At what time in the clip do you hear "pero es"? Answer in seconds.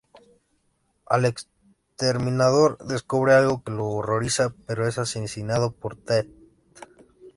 4.65-4.97